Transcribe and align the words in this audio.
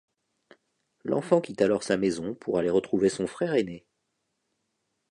L'enfant 1.03 1.41
quitte 1.41 1.61
alors 1.61 1.83
sa 1.83 1.95
maison 1.95 2.33
pour 2.33 2.57
aller 2.57 2.71
retrouver 2.71 3.07
son 3.07 3.27
frère 3.27 3.53
aîné. 3.53 3.85